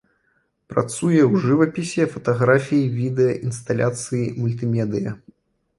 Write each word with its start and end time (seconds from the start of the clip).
Працуе 0.71 1.19
ў 1.31 1.33
жывапісе, 1.43 2.03
фатаграфіі, 2.15 2.89
відэа, 2.97 3.39
інсталяцыі, 3.51 4.25
мультымедыя. 4.41 5.11